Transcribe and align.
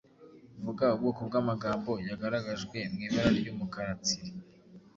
Vuga 0.65 0.85
ubwoko 0.95 1.21
bw’amagambo 1.29 1.91
yagaragajwe 2.09 2.77
mu 2.91 2.99
ibara 3.07 3.29
ry’umukara 3.39 3.91
tsiri 4.05 4.31